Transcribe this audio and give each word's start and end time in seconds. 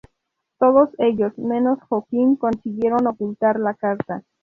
Todos 0.57 0.89
ellos 0.97 1.37
menos 1.37 1.77
Jokin 1.87 2.35
consiguieron 2.35 3.05
ocultar 3.05 3.59
la 3.59 3.75
carta. 3.75 4.23